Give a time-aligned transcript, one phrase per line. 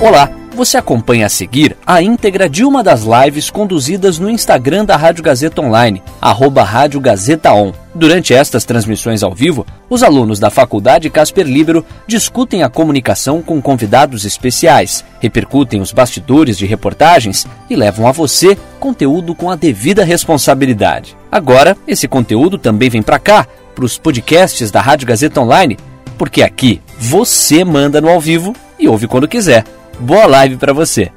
[0.00, 4.96] Olá, você acompanha a seguir a íntegra de uma das lives conduzidas no Instagram da
[4.96, 7.72] Rádio Gazeta Online, arroba Rádio Gazeta On.
[7.92, 13.60] Durante estas transmissões ao vivo, os alunos da Faculdade Casper Libero discutem a comunicação com
[13.60, 20.04] convidados especiais, repercutem os bastidores de reportagens e levam a você conteúdo com a devida
[20.04, 21.16] responsabilidade.
[21.30, 25.76] Agora, esse conteúdo também vem para cá, para os podcasts da Rádio Gazeta Online,
[26.16, 29.64] porque aqui você manda no ao vivo e ouve quando quiser.
[30.00, 31.10] Boa live para você.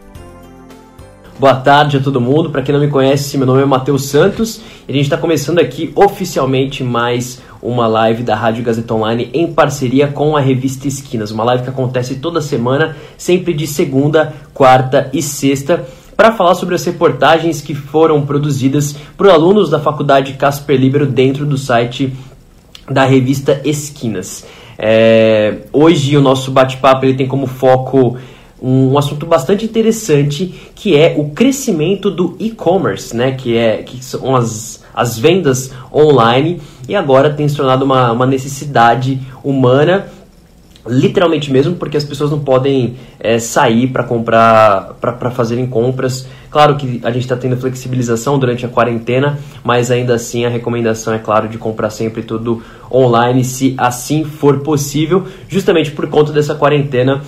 [1.39, 2.49] Boa tarde a todo mundo.
[2.49, 5.59] Para quem não me conhece, meu nome é Matheus Santos e a gente está começando
[5.59, 11.29] aqui oficialmente mais uma live da Rádio Gazeta Online em parceria com a revista Esquinas.
[11.29, 15.85] Uma live que acontece toda semana, sempre de segunda, quarta e sexta,
[16.17, 21.45] para falar sobre as reportagens que foram produzidas por alunos da Faculdade Casper Libero dentro
[21.45, 22.11] do site
[22.89, 24.43] da revista Esquinas.
[24.75, 28.17] É, hoje o nosso bate-papo ele tem como foco
[28.61, 33.31] um, assunto bastante interessante que é o crescimento do e-commerce, né?
[33.31, 38.25] Que, é, que são as, as vendas online e agora tem se tornado uma, uma
[38.25, 40.07] necessidade humana
[40.87, 46.75] literalmente mesmo porque as pessoas não podem é, sair para comprar para fazerem compras claro
[46.75, 51.19] que a gente está tendo flexibilização durante a quarentena mas ainda assim a recomendação é
[51.19, 57.21] claro de comprar sempre tudo online se assim for possível justamente por conta dessa quarentena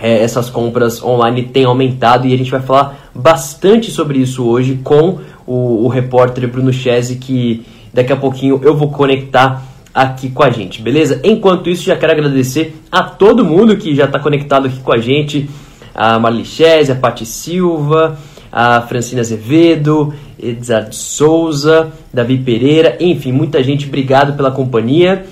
[0.00, 4.80] é, essas compras online têm aumentado e a gente vai falar bastante sobre isso hoje
[4.82, 10.42] com o, o repórter Bruno Chese, que daqui a pouquinho eu vou conectar aqui com
[10.42, 11.20] a gente, beleza?
[11.24, 14.98] Enquanto isso, já quero agradecer a todo mundo que já está conectado aqui com a
[14.98, 15.50] gente,
[15.94, 18.16] a Marli Chese, a Pati Silva,
[18.52, 25.24] a Francina Azevedo, Edzard Souza, Davi Pereira, enfim, muita gente, obrigado pela companhia.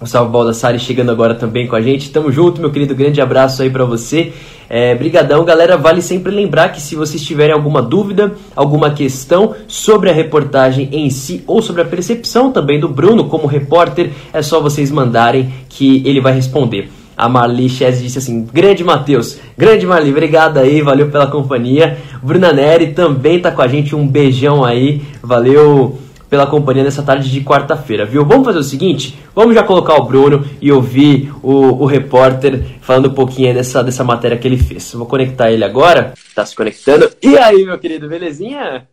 [0.00, 2.10] Gustavo Baldassari chegando agora também com a gente.
[2.10, 2.94] Tamo junto, meu querido.
[2.94, 4.32] Grande abraço aí para você.
[4.70, 5.76] É, brigadão, galera.
[5.76, 11.10] Vale sempre lembrar que se vocês tiverem alguma dúvida, alguma questão sobre a reportagem em
[11.10, 16.00] si ou sobre a percepção também do Bruno como repórter, é só vocês mandarem que
[16.06, 16.90] ele vai responder.
[17.16, 21.98] A Marli Chess disse assim: Grande Matheus, grande Marli, obrigado aí, valeu pela companhia.
[22.22, 27.30] Bruna Neri também tá com a gente, um beijão aí, valeu pela companhia nessa tarde
[27.30, 28.24] de quarta-feira, viu?
[28.24, 33.08] Vamos fazer o seguinte, vamos já colocar o Bruno e ouvir o, o repórter falando
[33.08, 34.92] um pouquinho dessa, dessa matéria que ele fez.
[34.92, 37.10] Vou conectar ele agora, tá se conectando.
[37.22, 38.86] E aí, meu querido, belezinha?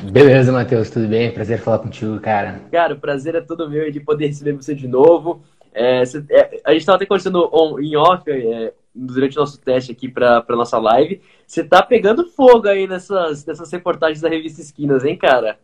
[0.00, 1.32] Beleza, Matheus, tudo bem?
[1.32, 2.60] Prazer falar contigo, cara.
[2.70, 5.42] Cara, o prazer é todo meu de poder receber você de novo.
[5.74, 9.60] É, cê, é, a gente estava até conversando on, em off é, durante o nosso
[9.60, 11.20] teste aqui para nossa live.
[11.46, 15.58] Você tá pegando fogo aí nessas, nessas reportagens da revista Esquinas, hein, cara?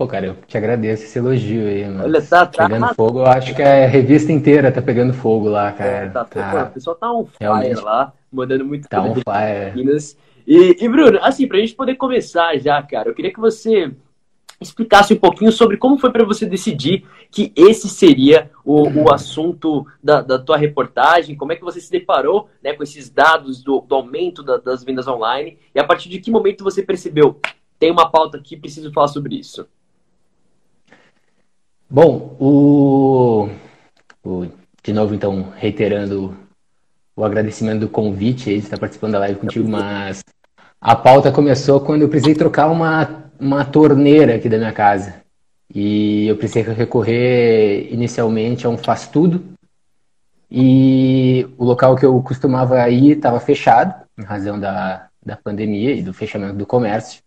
[0.00, 2.04] Pô, cara, eu te agradeço esse elogio aí, mano.
[2.04, 5.70] Olha, tá, tá pegando fogo, eu acho que a revista inteira tá pegando fogo lá,
[5.72, 5.90] cara.
[5.90, 7.82] É, tá, tá, o pessoal tá on fire realmente.
[7.82, 10.02] lá, mandando muito Tá on fire.
[10.46, 13.92] E, e, Bruno, assim, pra gente poder começar já, cara, eu queria que você
[14.58, 19.86] explicasse um pouquinho sobre como foi para você decidir que esse seria o, o assunto
[20.02, 23.82] da, da, tua reportagem, como é que você se deparou né, com esses dados do,
[23.82, 27.38] do aumento da, das vendas online e a partir de que momento você percebeu
[27.80, 29.66] tem uma pauta aqui, preciso falar sobre isso.
[31.92, 33.48] Bom, o,
[34.22, 34.46] o,
[34.80, 36.36] de novo, então, reiterando
[37.16, 40.22] o agradecimento do convite aí de estar participando da live contigo, mas
[40.80, 45.16] a pauta começou quando eu precisei trocar uma, uma torneira aqui da minha casa.
[45.74, 49.42] E eu precisei recorrer inicialmente a um faz-tudo.
[50.48, 56.02] E o local que eu costumava ir estava fechado, em razão da, da pandemia e
[56.02, 57.20] do fechamento do comércio.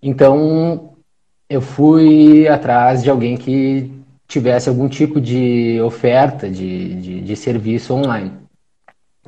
[0.00, 0.96] Então,
[1.50, 3.90] eu fui atrás de alguém que
[4.28, 8.30] tivesse algum tipo de oferta de, de, de serviço online.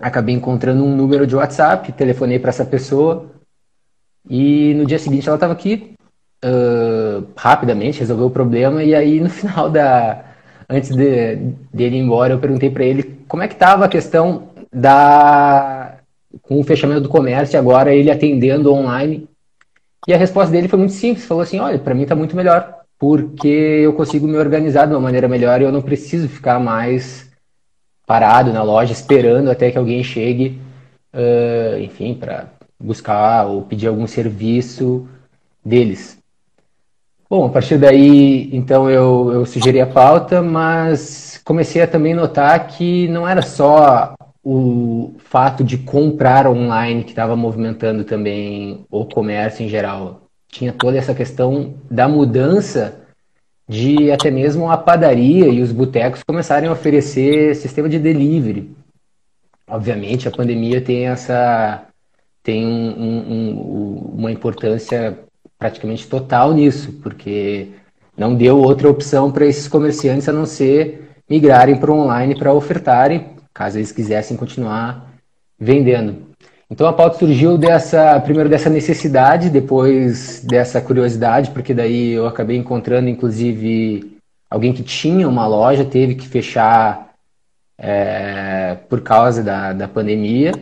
[0.00, 3.26] Acabei encontrando um número de WhatsApp, telefonei para essa pessoa
[4.30, 5.94] e no dia seguinte ela estava aqui
[6.44, 10.24] uh, rapidamente, resolveu o problema e aí no final da
[10.70, 11.36] antes de
[11.74, 15.96] dele ir embora eu perguntei para ele como é que estava a questão da
[16.40, 19.28] com o fechamento do comércio agora ele atendendo online
[20.06, 22.82] e a resposta dele foi muito simples, falou assim, olha, para mim está muito melhor,
[22.98, 27.30] porque eu consigo me organizar de uma maneira melhor e eu não preciso ficar mais
[28.06, 30.60] parado na loja esperando até que alguém chegue,
[31.14, 35.08] uh, enfim, para buscar ou pedir algum serviço
[35.64, 36.18] deles.
[37.30, 42.66] Bom, a partir daí, então eu, eu sugeri a pauta, mas comecei a também notar
[42.66, 49.64] que não era só o fato de comprar online que estava movimentando também o comércio
[49.64, 50.22] em geral.
[50.48, 53.00] Tinha toda essa questão da mudança
[53.68, 58.70] de até mesmo a padaria e os botecos começarem a oferecer sistema de delivery.
[59.68, 61.86] obviamente, a pandemia tem essa
[62.42, 65.18] tem um, um, uma importância
[65.58, 67.68] praticamente total nisso, porque
[68.16, 72.52] não deu outra opção para esses comerciantes a não ser migrarem para o online para
[72.52, 75.10] ofertarem, caso eles quisessem continuar
[75.58, 76.32] vendendo.
[76.70, 82.56] Então a pauta surgiu dessa, primeiro dessa necessidade, depois dessa curiosidade, porque daí eu acabei
[82.56, 84.16] encontrando, inclusive,
[84.48, 87.12] alguém que tinha uma loja, teve que fechar
[87.76, 90.52] é, por causa da, da pandemia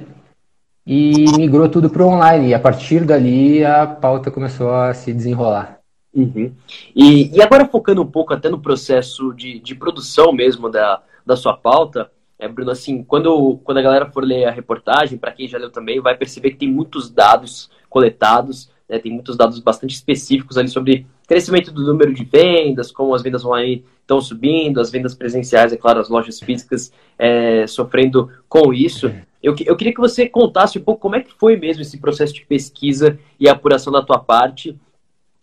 [0.85, 2.49] e migrou tudo para online.
[2.49, 5.79] E a partir dali a pauta começou a se desenrolar.
[6.13, 6.53] Uhum.
[6.95, 11.37] E, e agora focando um pouco até no processo de, de produção mesmo da, da
[11.37, 12.11] sua pauta,
[12.41, 15.71] é, Bruno, assim, quando, quando a galera for ler a reportagem, para quem já leu
[15.71, 20.69] também, vai perceber que tem muitos dados coletados, né, tem muitos dados bastante específicos ali
[20.69, 25.71] sobre crescimento do número de vendas, como as vendas online estão subindo, as vendas presenciais,
[25.71, 29.13] é claro, as lojas físicas é, sofrendo com isso.
[29.43, 32.33] Eu, eu queria que você contasse um pouco como é que foi mesmo esse processo
[32.33, 34.75] de pesquisa e apuração da tua parte,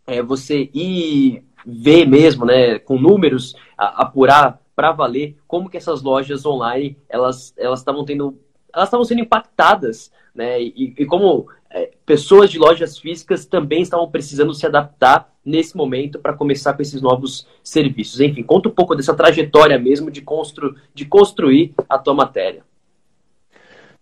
[0.08, 6.04] é, você ir ver mesmo, né, com números, a, apurar para valer como que essas
[6.04, 8.38] lojas online elas elas estavam tendo
[8.74, 14.08] elas estavam sendo impactadas, né, e, e como é, pessoas de lojas físicas também estavam
[14.08, 18.20] precisando se adaptar nesse momento para começar com esses novos serviços.
[18.20, 22.62] Enfim, conta um pouco dessa trajetória mesmo de, constru de construir a tua matéria.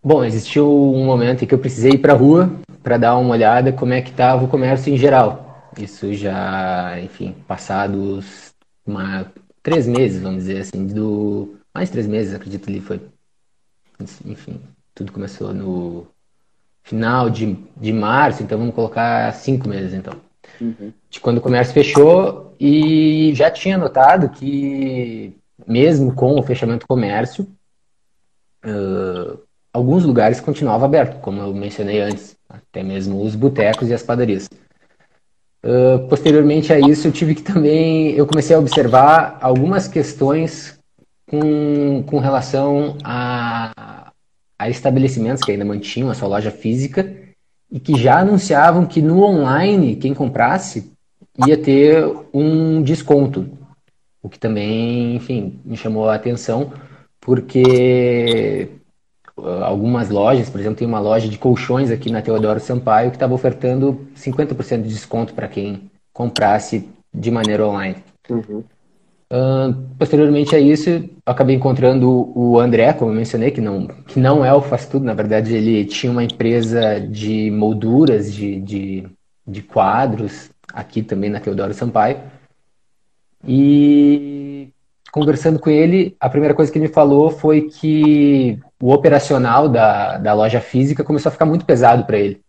[0.03, 2.51] Bom, existiu um momento em que eu precisei ir para a rua
[2.83, 5.71] para dar uma olhada como é que estava o comércio em geral.
[5.77, 8.53] Isso já, enfim, passados
[8.85, 9.25] uma,
[9.65, 13.01] três meses, vamos dizer assim, do mais três meses, acredito ali foi.
[14.23, 14.61] Enfim,
[14.93, 16.05] tudo começou no
[16.83, 20.13] final de, de março, então vamos colocar cinco meses, então.
[20.61, 20.93] Uhum.
[21.09, 25.35] De quando o comércio fechou e já tinha notado que,
[25.67, 27.47] mesmo com o fechamento do comércio,
[28.63, 29.39] uh,
[29.73, 34.47] alguns lugares continuavam abertos, como eu mencionei antes, até mesmo os botecos e as padarias.
[35.65, 40.77] Uh, posteriormente a isso, eu tive que também, eu comecei a observar algumas questões
[41.25, 43.95] com, com relação a
[44.57, 47.13] a estabelecimentos que ainda mantinham a sua loja física
[47.71, 50.91] e que já anunciavam que no online, quem comprasse
[51.45, 53.49] ia ter um desconto.
[54.23, 56.71] O que também, enfim, me chamou a atenção,
[57.19, 58.84] porque ah,
[59.37, 63.33] algumas lojas, por exemplo, tem uma loja de colchões aqui na Teodoro Sampaio que estava
[63.33, 67.97] ofertando 50% de desconto para quem comprasse de maneira online.
[68.29, 68.63] Uhum.
[69.31, 74.45] Uh, posteriormente a isso, acabei encontrando o André, como eu mencionei, que não, que não
[74.45, 79.07] é o Faz Tudo, na verdade ele tinha uma empresa de molduras, de, de,
[79.45, 82.19] de quadros, aqui também na Teodoro Sampaio.
[83.47, 84.45] E
[85.15, 90.17] conversando com ele, a primeira coisa que ele me falou foi que o operacional da,
[90.17, 92.41] da loja física começou a ficar muito pesado para ele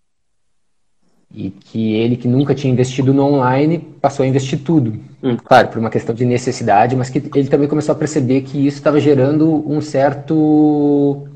[1.33, 4.99] e que ele que nunca tinha investido no online passou a investir tudo.
[5.23, 5.37] Hum.
[5.37, 8.79] Claro, por uma questão de necessidade, mas que ele também começou a perceber que isso
[8.79, 11.29] estava gerando um certo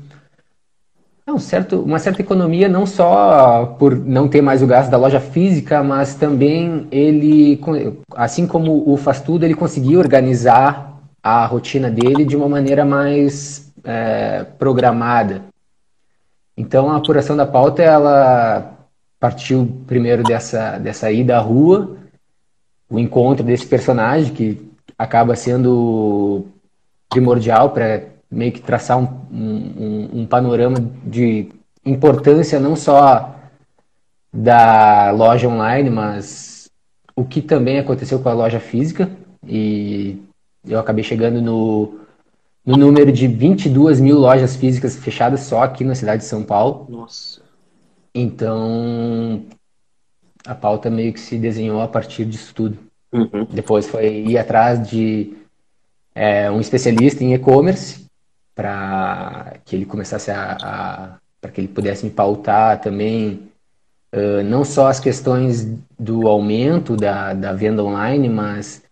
[1.25, 5.21] um certo, uma certa economia não só por não ter mais o gasto da loja
[5.21, 7.57] física, mas também ele,
[8.15, 10.90] assim como o faz tudo, ele conseguiu organizar
[11.23, 15.43] a rotina dele de uma maneira mais é, programada.
[16.57, 18.77] Então a apuração da pauta ela
[19.19, 21.97] partiu primeiro dessa, dessa ida à rua,
[22.89, 26.47] o encontro desse personagem que acaba sendo
[27.09, 31.49] primordial para meio que traçar um, um, um, panorama de
[31.85, 33.35] importância não só
[34.33, 36.69] da loja online, mas
[37.15, 39.09] o que também aconteceu com a loja física.
[39.45, 40.21] E
[40.67, 41.99] eu acabei chegando no,
[42.65, 46.87] no número de 22 mil lojas físicas fechadas só aqui na cidade de São Paulo.
[46.89, 47.41] Nossa.
[48.13, 49.43] Então,
[50.45, 52.77] a pauta meio que se desenhou a partir disso tudo.
[53.11, 53.45] Uhum.
[53.49, 55.33] Depois foi ir atrás de
[56.13, 58.05] é, um especialista em e-commerce
[58.53, 63.49] para que ele começasse a, a para que ele pudesse me pautar também
[64.13, 65.67] uh, não só as questões
[65.99, 68.83] do aumento da, da venda online, mas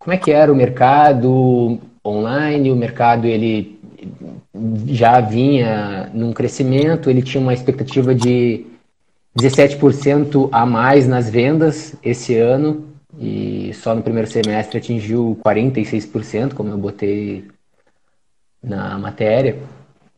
[0.00, 3.78] como é que era o mercado online, o mercado ele
[4.86, 8.66] já vinha num crescimento, ele tinha uma expectativa de
[9.38, 12.88] 17% a mais nas vendas esse ano
[13.18, 17.44] e só no primeiro semestre atingiu 46%, como eu botei
[18.62, 19.58] na matéria.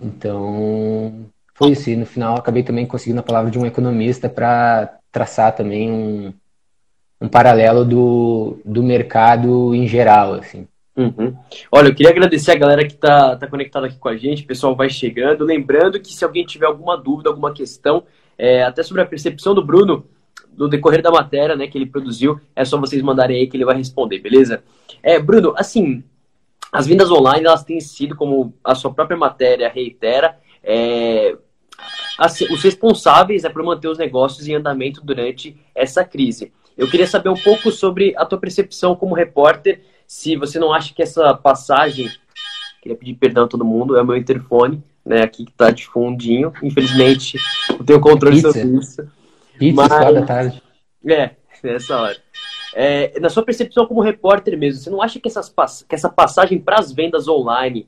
[0.00, 1.90] Então, foi isso.
[1.90, 6.32] E no final acabei também conseguindo a palavra de um economista para traçar também um,
[7.22, 10.66] um paralelo do, do mercado em geral, assim.
[10.96, 11.34] Uhum.
[11.70, 14.46] Olha, eu queria agradecer a galera que está tá conectada aqui com a gente, o
[14.46, 15.44] pessoal vai chegando.
[15.44, 18.02] Lembrando que se alguém tiver alguma dúvida, alguma questão,
[18.36, 20.04] é, até sobre a percepção do Bruno,
[20.52, 23.64] do decorrer da matéria né, que ele produziu, é só vocês mandarem aí que ele
[23.64, 24.64] vai responder, beleza?
[25.00, 26.02] É, Bruno, assim,
[26.72, 31.36] as vendas online elas têm sido, como a sua própria matéria reitera, é,
[32.18, 36.52] assim, os responsáveis é por manter os negócios em andamento durante essa crise.
[36.76, 40.92] Eu queria saber um pouco sobre a tua percepção como repórter, se você não acha
[40.94, 42.10] que essa passagem,
[42.80, 45.86] queria pedir perdão a todo mundo, é o meu interfone, né, aqui que tá de
[45.86, 47.38] fundinho, infelizmente
[47.70, 48.52] não tenho controle Pizza.
[48.52, 49.10] sobre isso.
[49.58, 50.14] Pizza, mas...
[50.14, 50.62] da tarde.
[51.06, 51.30] É,
[51.62, 52.16] nessa hora.
[52.74, 55.52] É, na sua percepção como repórter mesmo, você não acha que, essas,
[55.88, 57.86] que essa passagem para as vendas online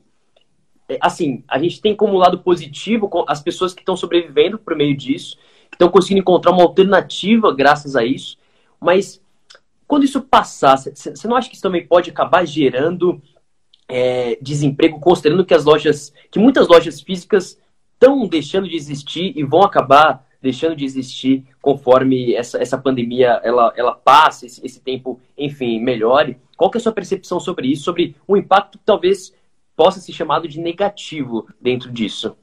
[0.87, 4.95] é, assim, a gente tem como lado positivo as pessoas que estão sobrevivendo por meio
[4.95, 5.37] disso,
[5.69, 8.37] que estão conseguindo encontrar uma alternativa graças a isso,
[8.79, 9.21] mas
[9.87, 13.21] quando isso passar, você não acha que isso também pode acabar gerando
[13.87, 17.59] é, desemprego, considerando que as lojas, que muitas lojas físicas
[17.93, 23.73] estão deixando de existir e vão acabar deixando de existir conforme essa, essa pandemia ela,
[23.75, 26.37] ela passe, esse, esse tempo, enfim, melhore.
[26.55, 29.33] Qual que é a sua percepção sobre isso, sobre o impacto que talvez
[29.75, 32.37] possa ser chamado de negativo dentro disso?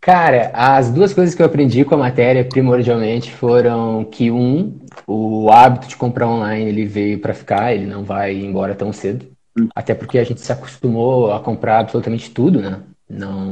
[0.00, 5.50] Cara, as duas coisas que eu aprendi com a matéria primordialmente foram que um, o
[5.50, 9.30] hábito de comprar online ele veio para ficar, ele não vai embora tão cedo.
[9.74, 12.80] Até porque a gente se acostumou a comprar absolutamente tudo, né?
[13.08, 13.44] Não,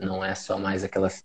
[0.00, 1.24] não é só mais aquelas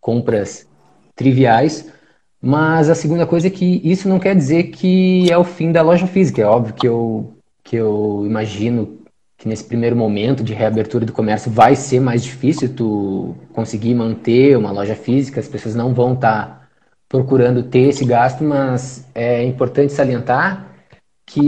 [0.00, 0.66] compras
[1.14, 1.92] triviais.
[2.40, 5.82] Mas a segunda coisa é que isso não quer dizer que é o fim da
[5.82, 6.40] loja física.
[6.40, 9.01] É óbvio que eu, que eu imagino
[9.42, 14.56] que nesse primeiro momento de reabertura do comércio vai ser mais difícil tu conseguir manter
[14.56, 16.68] uma loja física, as pessoas não vão estar tá
[17.08, 20.72] procurando ter esse gasto, mas é importante salientar
[21.26, 21.42] que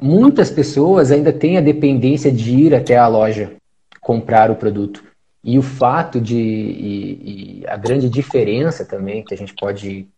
[0.00, 3.52] muitas pessoas ainda têm a dependência de ir até a loja
[4.00, 5.04] comprar o produto.
[5.44, 10.08] E o fato de e, e a grande diferença também que a gente pode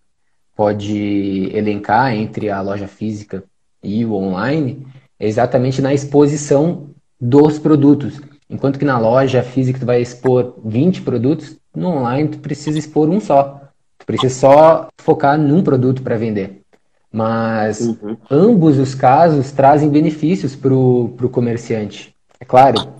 [0.54, 3.42] pode elencar entre a loja física
[3.83, 4.87] e o online
[5.29, 8.21] exatamente na exposição dos produtos.
[8.50, 13.09] Enquanto que na loja física tu vai expor 20 produtos, no online tu precisa expor
[13.09, 13.61] um só.
[13.99, 16.62] Tu precisa só focar num produto para vender.
[17.11, 18.17] Mas uhum.
[18.31, 22.14] ambos os casos trazem benefícios para o comerciante.
[22.41, 22.95] É claro,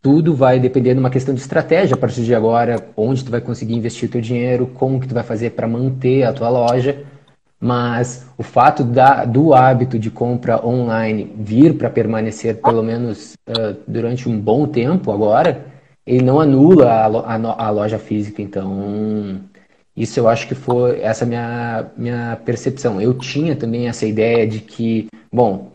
[0.00, 3.40] tudo vai depender de uma questão de estratégia a partir de agora, onde tu vai
[3.40, 7.04] conseguir investir teu dinheiro, como que tu vai fazer para manter a tua loja
[7.64, 13.74] mas o fato da, do hábito de compra online vir para permanecer pelo menos uh,
[13.88, 15.64] durante um bom tempo agora,
[16.06, 18.42] ele não anula a, a, a, loja física.
[18.42, 19.40] Então,
[19.96, 23.00] isso eu acho que foi essa minha, minha percepção.
[23.00, 25.72] Eu tinha também essa ideia de que, bom,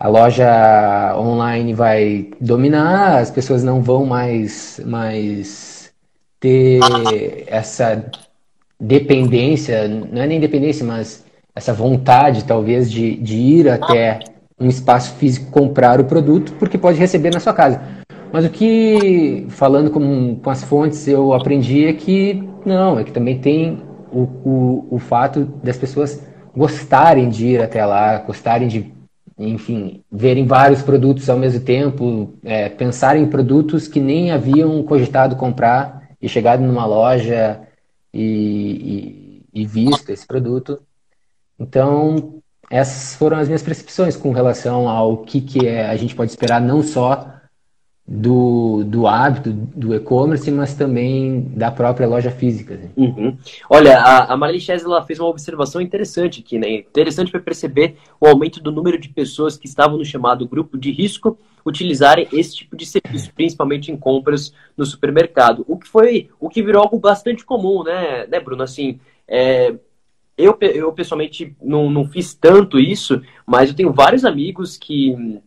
[0.00, 5.92] a loja online vai dominar, as pessoas não vão mais, mais
[6.40, 6.80] ter
[7.46, 8.02] essa
[8.82, 11.24] dependência, não é nem dependência, mas
[11.54, 14.18] essa vontade, talvez, de, de ir até
[14.58, 17.80] um espaço físico comprar o produto, porque pode receber na sua casa.
[18.32, 23.12] Mas o que, falando com, com as fontes, eu aprendi é que não, é que
[23.12, 28.92] também tem o, o, o fato das pessoas gostarem de ir até lá, gostarem de,
[29.38, 35.36] enfim, verem vários produtos ao mesmo tempo, é, pensarem em produtos que nem haviam cogitado
[35.36, 37.60] comprar e chegado numa loja
[38.12, 40.82] e, e, e visto esse produto.
[41.58, 46.30] Então, essas foram as minhas percepções com relação ao que, que é, a gente pode
[46.30, 47.31] esperar não só
[48.06, 52.76] do, do hábito do e-commerce, mas também da própria loja física.
[52.76, 52.90] Né?
[52.96, 53.36] Uhum.
[53.70, 56.68] Olha, a, a Marli ela fez uma observação interessante aqui, né?
[56.74, 60.90] Interessante para perceber o aumento do número de pessoas que estavam no chamado grupo de
[60.90, 65.64] risco utilizarem esse tipo de serviço, principalmente em compras no supermercado.
[65.68, 68.64] O que foi, o que virou algo bastante comum, né, né Bruno?
[68.64, 69.74] Assim, é,
[70.36, 75.40] eu, eu pessoalmente não, não fiz tanto isso, mas eu tenho vários amigos que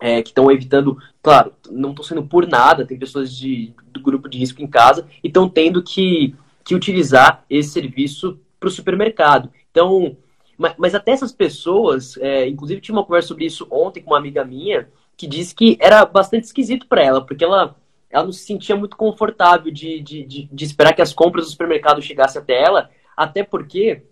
[0.00, 4.28] é, que estão evitando, claro, não estão sendo por nada, tem pessoas de, do grupo
[4.28, 9.50] de risco em casa e estão tendo que, que utilizar esse serviço para o supermercado.
[9.70, 10.16] Então,
[10.56, 14.18] mas, mas, até essas pessoas, é, inclusive tive uma conversa sobre isso ontem com uma
[14.18, 17.76] amiga minha, que disse que era bastante esquisito para ela, porque ela,
[18.10, 21.50] ela não se sentia muito confortável de, de, de, de esperar que as compras do
[21.50, 24.02] supermercado chegassem até ela, até porque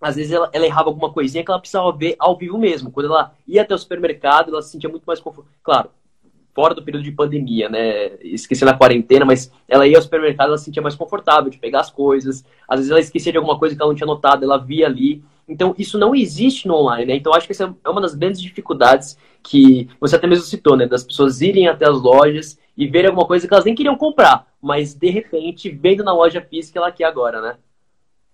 [0.00, 2.90] às vezes ela, ela, errava alguma coisinha que ela precisava ver ao vivo mesmo.
[2.90, 5.58] Quando ela ia até o supermercado, ela se sentia muito mais confortável.
[5.62, 5.90] Claro,
[6.54, 8.16] fora do período de pandemia, né?
[8.22, 11.80] Esquecendo a quarentena, mas ela ia ao supermercado, ela se sentia mais confortável de pegar
[11.80, 12.44] as coisas.
[12.68, 15.22] Às vezes ela esquecia de alguma coisa que ela não tinha notado, ela via ali.
[15.48, 17.16] Então, isso não existe no online, né?
[17.16, 20.86] Então, acho que essa é uma das grandes dificuldades que você até mesmo citou, né?
[20.86, 24.46] Das pessoas irem até as lojas e verem alguma coisa que elas nem queriam comprar,
[24.62, 27.56] mas de repente, vendo na loja física, ela quer agora, né?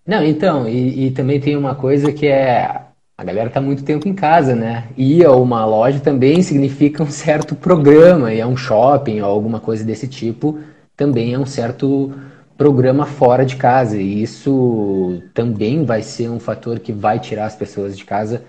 [0.06, 2.86] Não, então, e, e também tem uma coisa que é
[3.18, 4.88] a galera está muito tempo em casa, né?
[4.96, 9.58] Ir a uma loja também significa um certo programa, e é um shopping ou alguma
[9.58, 10.60] coisa desse tipo,
[10.94, 12.12] também é um certo
[12.58, 13.96] programa fora de casa.
[13.96, 18.44] E isso também vai ser um fator que vai tirar as pessoas de casa,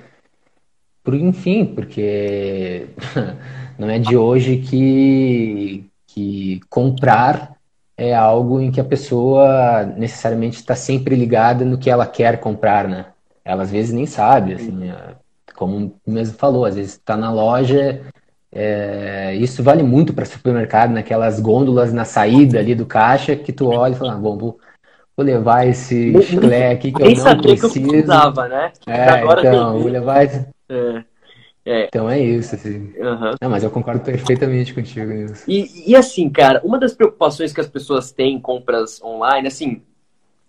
[1.04, 2.88] por enfim, porque
[3.80, 7.57] não é de hoje que, que comprar
[7.98, 12.88] é algo em que a pessoa necessariamente está sempre ligada no que ela quer comprar,
[12.88, 13.08] né?
[13.48, 15.16] ela às vezes nem sabe, assim, é,
[15.56, 18.02] como mesmo falou, às vezes está na loja,
[18.52, 23.70] é, isso vale muito para supermercado, naquelas gôndolas na saída ali do caixa, que tu
[23.70, 24.60] olha e fala, ah, bom, vou,
[25.16, 27.72] vou levar esse chulé aqui que eu não preciso.
[27.72, 28.72] Que eu precisava, né?
[28.86, 30.46] É, Agora então, vou levar esse...
[30.70, 31.04] É.
[31.68, 31.88] É.
[31.88, 32.94] Então é isso, assim.
[32.98, 33.36] Uhum.
[33.42, 35.44] Não, mas eu concordo perfeitamente contigo nisso.
[35.46, 39.82] E, e assim, cara, uma das preocupações que as pessoas têm em compras online, assim,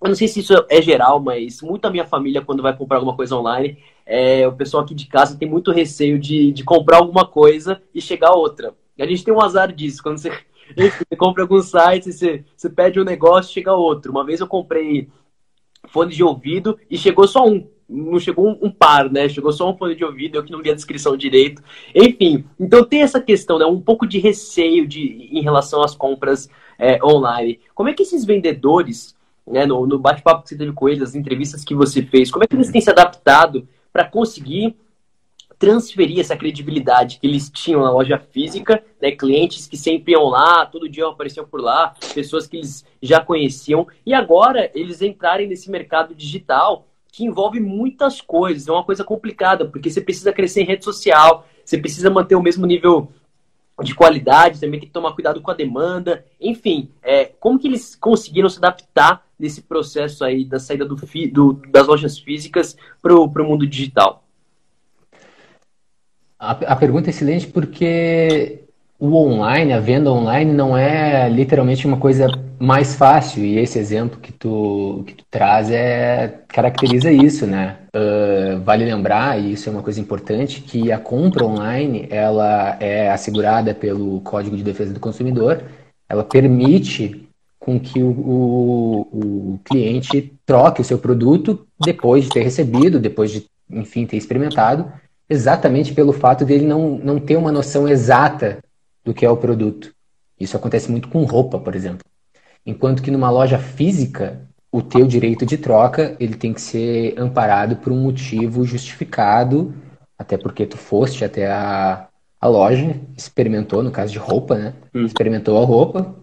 [0.01, 3.17] eu não sei se isso é geral, mas muita minha família, quando vai comprar alguma
[3.17, 7.27] coisa online, é, o pessoal aqui de casa tem muito receio de, de comprar alguma
[7.27, 8.73] coisa e chegar outra.
[8.97, 10.01] E a gente tem um azar disso.
[10.01, 10.31] Quando você,
[10.77, 14.13] você compra algum site, você, você pede um negócio chega outro.
[14.13, 15.09] Uma vez eu comprei
[15.89, 17.69] fone de ouvido e chegou só um.
[17.89, 19.29] Não chegou um, um, par, né?
[19.29, 21.63] Chegou só um fone de ouvido, eu que não li a descrição direito.
[21.95, 23.65] Enfim, então tem essa questão, né?
[23.65, 27.61] Um pouco de receio de, em relação às compras é, online.
[27.75, 29.17] Como é que esses vendedores
[29.51, 32.45] né, no, no bate-papo que você teve com eles, as entrevistas que você fez, como
[32.45, 34.77] é que eles têm se adaptado para conseguir
[35.59, 40.65] transferir essa credibilidade que eles tinham na loja física, né, clientes que sempre iam lá,
[40.65, 45.69] todo dia apareciam por lá, pessoas que eles já conheciam, e agora eles entrarem nesse
[45.69, 46.87] mercado digital
[47.19, 51.45] que envolve muitas coisas, é uma coisa complicada, porque você precisa crescer em rede social,
[51.65, 53.11] você precisa manter o mesmo nível
[53.83, 57.97] de qualidade, também tem que tomar cuidado com a demanda, enfim, é, como que eles
[57.97, 63.29] conseguiram se adaptar nesse processo aí da saída do, do das lojas físicas para o
[63.45, 64.23] mundo digital?
[66.39, 68.63] A, a pergunta é excelente porque
[68.99, 72.27] o online, a venda online, não é literalmente uma coisa
[72.59, 73.45] mais fácil.
[73.45, 77.77] E esse exemplo que tu, que tu traz é, caracteriza isso, né?
[77.95, 83.09] Uh, vale lembrar, e isso é uma coisa importante, que a compra online ela é
[83.11, 85.63] assegurada pelo Código de Defesa do Consumidor.
[86.09, 87.29] Ela permite
[87.61, 93.31] com que o, o, o, cliente troque o seu produto depois de ter recebido, depois
[93.31, 94.91] de, enfim, ter experimentado,
[95.29, 98.59] exatamente pelo fato dele não, não ter uma noção exata
[99.09, 99.95] do que é o produto.
[100.39, 102.05] Isso acontece muito com roupa, por exemplo.
[102.65, 107.77] Enquanto que numa loja física, o teu direito de troca ele tem que ser amparado
[107.77, 109.75] por um motivo justificado,
[110.19, 112.07] até porque tu foste até a,
[112.39, 114.75] a loja, experimentou, no caso de roupa, né?
[114.95, 115.07] Hum.
[115.07, 116.15] Experimentou a roupa,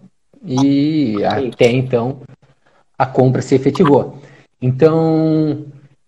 [0.44, 2.20] e até então
[2.96, 4.22] a compra se efetivou.
[4.62, 5.66] Então,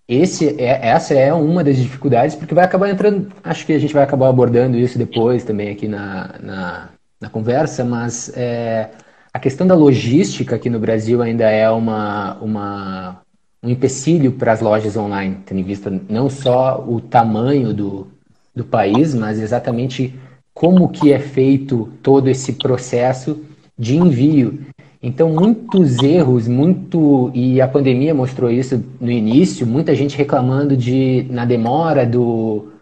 [0.08, 3.92] esse é, essa é uma das dificuldades, porque vai acabar entrando, acho que a gente
[3.92, 6.88] vai acabar abordando isso depois também aqui na, na,
[7.20, 8.88] na conversa, mas é,
[9.32, 13.20] a questão da logística aqui no Brasil ainda é uma, uma,
[13.62, 18.08] um empecilho para as lojas online, tendo em vista não só o tamanho do,
[18.54, 20.18] do país, mas exatamente
[20.54, 23.44] como que é feito todo esse processo
[23.78, 24.66] de envio.
[25.00, 31.24] Então, muitos erros, muito e a pandemia mostrou isso no início, muita gente reclamando de
[31.30, 32.72] na demora do,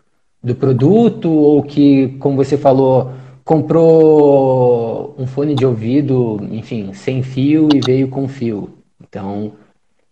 [0.43, 3.13] do produto ou que, como você falou,
[3.45, 8.71] comprou um fone de ouvido, enfim, sem fio e veio com fio.
[9.01, 9.53] Então,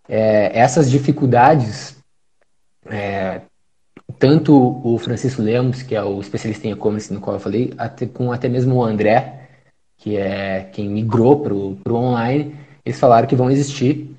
[0.06, 1.96] é, essas dificuldades,
[2.86, 3.40] é,
[4.18, 8.06] tanto o Francisco Lemos, que é o especialista em e-commerce no qual eu falei, até,
[8.06, 9.43] com até mesmo o André,
[10.04, 14.14] que é quem migrou para o online, eles falaram que vão existir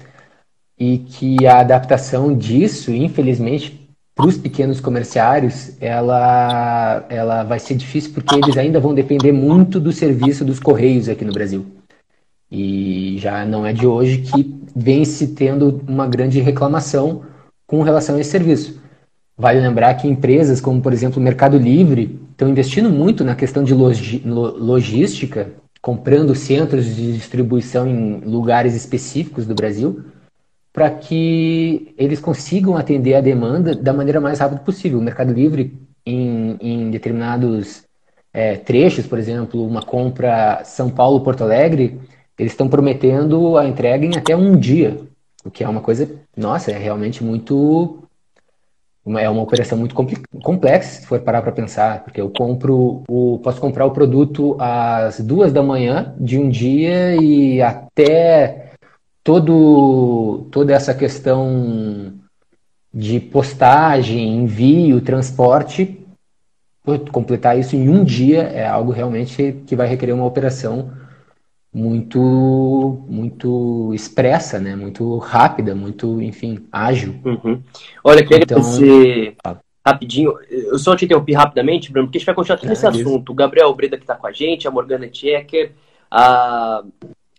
[0.80, 8.14] e que a adaptação disso, infelizmente, para os pequenos comerciários, ela, ela vai ser difícil
[8.16, 11.64] porque eles ainda vão depender muito do serviço dos correios aqui no Brasil.
[12.52, 17.22] E já não é de hoje que vem se tendo uma grande reclamação
[17.68, 18.82] com relação a esse serviço.
[19.38, 23.64] Vale lembrar que empresas como, por exemplo, o Mercado Livre estão investindo muito na questão
[23.64, 25.54] de logística
[25.86, 30.04] comprando centros de distribuição em lugares específicos do Brasil,
[30.74, 34.98] para que eles consigam atender a demanda da maneira mais rápida possível.
[34.98, 37.84] O Mercado Livre, em, em determinados
[38.34, 42.00] é, trechos, por exemplo, uma compra São Paulo-Porto Alegre,
[42.40, 45.00] eles estão prometendo a entrega em até um dia,
[45.46, 48.00] o que é uma coisa, nossa, é realmente muito.
[49.08, 49.94] É uma operação muito
[50.42, 55.20] complexa, se for parar para pensar, porque eu compro o, posso comprar o produto às
[55.20, 58.72] duas da manhã de um dia e até
[59.24, 62.14] todo, toda essa questão
[62.92, 66.04] de postagem, envio, transporte,
[67.12, 70.92] completar isso em um dia é algo realmente que vai requerer uma operação
[71.76, 74.78] muito muito expressa, né?
[74.78, 77.20] Muito rápida, muito, enfim, ágil.
[77.26, 77.62] Uhum.
[78.02, 78.60] Olha, queria então...
[78.60, 79.36] agradecer
[79.86, 80.34] rapidinho.
[80.50, 83.34] Eu só te interrompi rapidamente, Bruno, porque a gente vai continuar todo é, esse assunto.
[83.34, 85.74] O Gabriel Breda que está com a gente, a Morgana Tchecker,
[86.10, 86.82] a,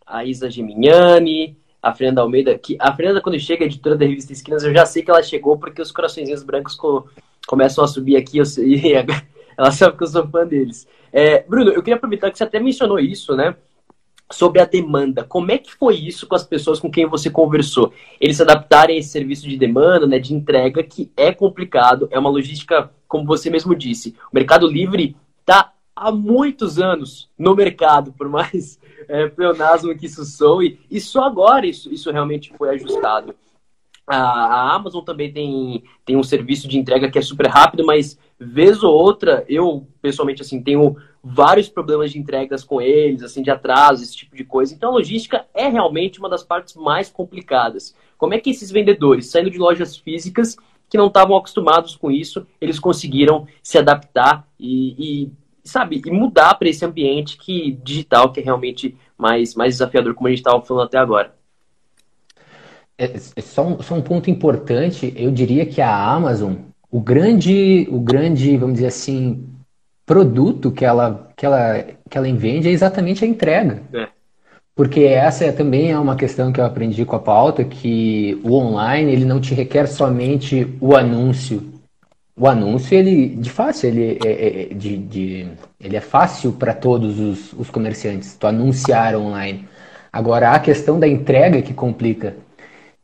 [0.06, 4.34] a Isa Geminiani, a Fernanda Almeida, que a Fernanda, quando chega, a editora da revista
[4.34, 7.06] Esquinas, eu já sei que ela chegou porque os coraçõezinhos brancos co
[7.46, 8.92] começam a subir aqui, eu sei, e
[9.56, 10.86] ela sabe que eu sou fã deles.
[11.10, 13.56] É, Bruno, eu queria aproveitar que você até mencionou isso, né?
[14.30, 15.24] Sobre a demanda.
[15.24, 17.92] Como é que foi isso com as pessoas com quem você conversou?
[18.20, 22.18] Eles se adaptarem a esse serviço de demanda, né, de entrega, que é complicado, é
[22.18, 24.14] uma logística, como você mesmo disse.
[24.32, 30.24] O Mercado Livre está há muitos anos no mercado, por mais é, pleonasmo que isso
[30.24, 33.34] soe, e só agora isso, isso realmente foi ajustado.
[34.06, 38.18] A, a Amazon também tem, tem um serviço de entrega que é super rápido, mas
[38.38, 43.50] vez ou outra, eu pessoalmente assim tenho vários problemas de entregas com eles, assim, de
[43.50, 44.74] atraso, esse tipo de coisa.
[44.74, 47.94] Então a logística é realmente uma das partes mais complicadas.
[48.16, 50.56] Como é que esses vendedores, saindo de lojas físicas
[50.88, 55.32] que não estavam acostumados com isso, eles conseguiram se adaptar e, e
[55.64, 60.28] sabe, e mudar para esse ambiente que digital que é realmente mais, mais desafiador, como
[60.28, 61.34] a gente estava falando até agora.
[62.98, 63.04] É,
[63.36, 66.54] é, só, um, só um ponto importante, eu diria que a Amazon,
[66.90, 69.44] o grande, o grande, vamos dizer assim,
[70.04, 73.82] produto que ela, que ela, que ela vende é exatamente a entrega.
[73.92, 74.08] É.
[74.74, 78.52] Porque essa é, também é uma questão que eu aprendi com a pauta, que o
[78.52, 81.72] online ele não te requer somente o anúncio.
[82.38, 85.48] O anúncio, ele, de fácil, ele é, é, é de, de,
[85.80, 89.66] ele é fácil para todos os, os comerciantes, tu anunciar online.
[90.12, 92.36] Agora, a questão da entrega que complica.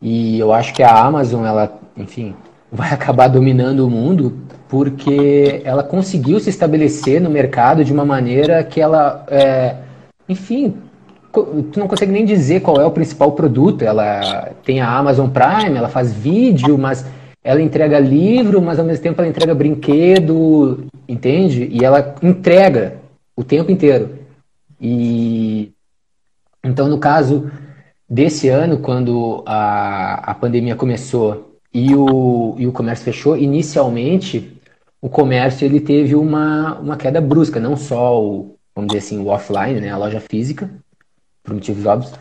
[0.00, 2.34] E eu acho que a Amazon, ela, enfim,
[2.72, 4.32] vai acabar dominando o mundo
[4.66, 9.76] porque ela conseguiu se estabelecer no mercado de uma maneira que ela, é,
[10.26, 10.74] enfim,
[11.30, 13.82] tu não consegue nem dizer qual é o principal produto.
[13.82, 17.04] Ela tem a Amazon Prime, ela faz vídeo, mas
[17.44, 21.68] ela entrega livro, mas ao mesmo tempo ela entrega brinquedo, entende?
[21.70, 22.96] E ela entrega
[23.36, 24.20] o tempo inteiro.
[24.80, 25.70] E
[26.64, 27.50] então, no caso
[28.08, 34.60] desse ano, quando a, a pandemia começou e o, e o comércio fechou, inicialmente
[35.00, 39.26] o comércio ele teve uma, uma queda brusca, não só o, vamos dizer assim, o
[39.26, 40.70] offline, né, a loja física,
[41.42, 42.12] por motivos óbvios,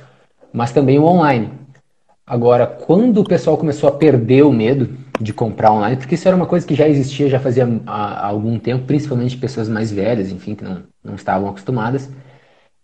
[0.52, 1.52] mas também o online.
[2.26, 6.36] Agora, quando o pessoal começou a perder o medo de comprar online, porque isso era
[6.36, 10.56] uma coisa que já existia já fazia há, algum tempo, principalmente pessoas mais velhas, enfim,
[10.56, 12.10] que não, não estavam acostumadas,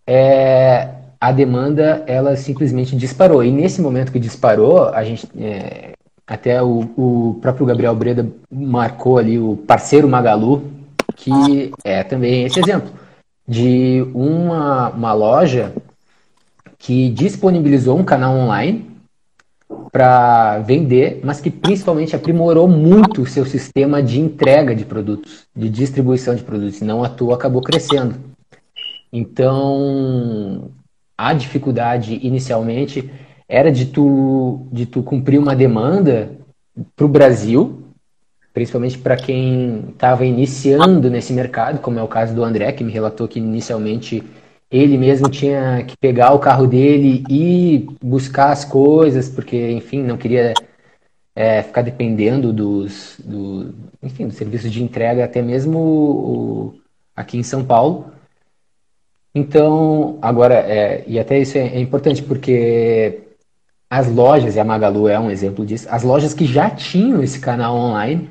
[0.06, 0.88] é,
[1.20, 3.42] a demanda ela simplesmente disparou.
[3.42, 5.94] E nesse momento que disparou, a gente é,
[6.28, 10.62] até o, o próprio Gabriel Breda marcou ali o parceiro Magalu,
[11.16, 12.90] que é também esse exemplo
[13.46, 15.72] de uma, uma loja
[16.78, 18.86] que disponibilizou um canal online
[19.90, 25.70] para vender, mas que principalmente aprimorou muito o seu sistema de entrega de produtos, de
[25.70, 28.16] distribuição de produtos, não à toa acabou crescendo.
[29.10, 30.70] Então,
[31.16, 33.10] a dificuldade inicialmente
[33.48, 36.30] era de tu, de tu cumprir uma demanda
[36.94, 37.82] para o Brasil,
[38.52, 42.92] principalmente para quem estava iniciando nesse mercado, como é o caso do André, que me
[42.92, 44.22] relatou que inicialmente
[44.70, 50.18] ele mesmo tinha que pegar o carro dele e buscar as coisas, porque, enfim, não
[50.18, 50.52] queria
[51.34, 56.74] é, ficar dependendo dos, do, enfim, do serviço de entrega, até mesmo o,
[57.16, 58.12] aqui em São Paulo.
[59.34, 63.27] Então, agora, é, e até isso é, é importante, porque
[63.90, 67.40] as lojas, e a Magalu é um exemplo disso, as lojas que já tinham esse
[67.40, 68.30] canal online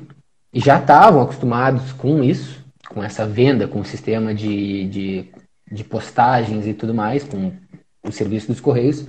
[0.52, 5.24] e já estavam acostumados com isso, com essa venda, com o sistema de, de,
[5.70, 7.52] de postagens e tudo mais, com
[8.04, 9.06] o serviço dos Correios,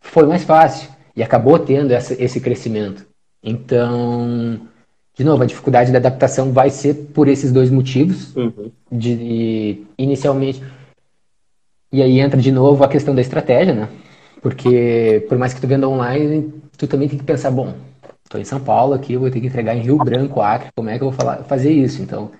[0.00, 3.06] foi mais fácil e acabou tendo essa, esse crescimento.
[3.42, 4.60] Então,
[5.16, 8.34] de novo, a dificuldade da adaptação vai ser por esses dois motivos.
[8.34, 8.70] Uhum.
[8.90, 10.62] De, inicialmente.
[11.92, 13.88] E aí entra de novo a questão da estratégia, né?
[14.42, 17.72] Porque por mais que tu venda online, tu também tem que pensar, bom,
[18.24, 20.98] estou em São Paulo aqui, vou ter que entregar em Rio Branco, Acre, como é
[20.98, 22.02] que eu vou falar, fazer isso?
[22.02, 22.30] Então,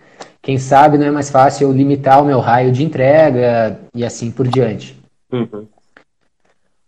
[0.43, 4.29] Quem sabe não é mais fácil eu limitar o meu raio de entrega e assim
[4.29, 5.01] por diante.
[5.33, 5.67] Uhum.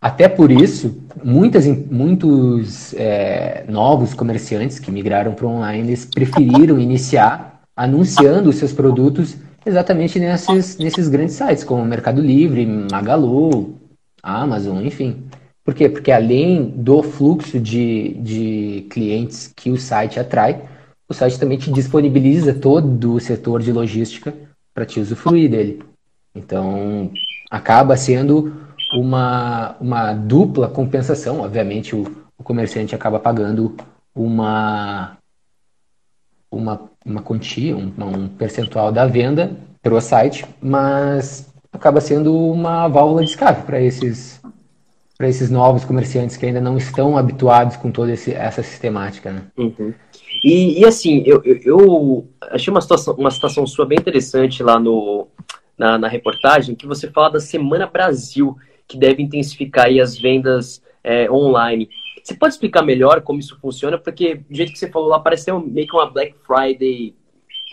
[0.02, 6.78] Até por isso, muitas, muitos é, novos comerciantes que migraram para o online eles preferiram
[6.78, 13.74] iniciar anunciando os seus produtos exatamente nesses, nesses grandes sites, como Mercado Livre, Magalu,
[14.24, 15.24] Amazon, enfim.
[15.62, 15.88] Por quê?
[15.88, 20.62] Porque além do fluxo de, de clientes que o site atrai,
[21.08, 24.34] o site também te disponibiliza todo o setor de logística
[24.74, 25.82] para te usufruir dele.
[26.34, 27.10] Então,
[27.50, 28.52] acaba sendo
[28.92, 31.40] uma, uma dupla compensação.
[31.40, 32.04] Obviamente, o,
[32.36, 33.76] o comerciante acaba pagando
[34.14, 35.16] uma,
[36.50, 43.24] uma, uma quantia, um, um percentual da venda pelo site, mas acaba sendo uma válvula
[43.24, 44.40] de escape para esses
[45.16, 49.42] para esses novos comerciantes que ainda não estão habituados com toda essa sistemática, né?
[49.56, 49.94] Uhum.
[50.42, 54.78] E, e, assim, eu, eu, eu, achei uma situação, uma situação sua bem interessante lá
[54.78, 55.28] no,
[55.78, 58.56] na, na reportagem, que você fala da Semana Brasil,
[58.88, 61.88] que deve intensificar as vendas é, online.
[62.20, 63.96] Você pode explicar melhor como isso funciona?
[63.96, 67.14] Porque, do jeito que você falou lá, parece meio que uma Black Friday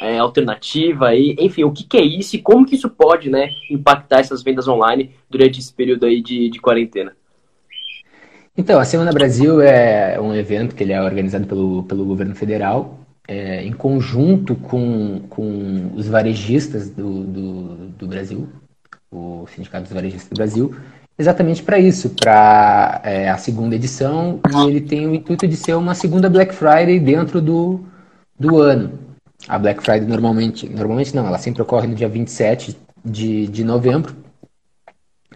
[0.01, 1.09] é, alternativa.
[1.09, 4.41] aí enfim, o que, que, é isso e como que isso pode né, impactar essas
[4.41, 7.13] vendas online durante esse período aí de, de quarentena?
[8.57, 12.99] Então, a Semana Brasil é um evento que ele é organizado pelo, pelo governo federal,
[13.25, 18.49] é, em conjunto com, com os varejistas do, do, do Brasil,
[19.09, 20.75] o Sindicato dos Varejistas do Brasil,
[21.17, 25.75] exatamente para isso, para é, a segunda edição, e ele tem o intuito de ser
[25.75, 27.85] uma segunda Black Friday dentro do,
[28.37, 29.10] do ano.
[29.47, 34.15] A Black Friday normalmente, normalmente não, ela sempre ocorre no dia 27 de, de novembro.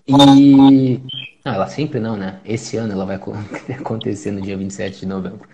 [0.08, 1.02] E.
[1.44, 2.40] Não, ela sempre não, né?
[2.46, 3.16] Esse ano ela vai
[3.78, 5.48] acontecer no dia 27 de novembro.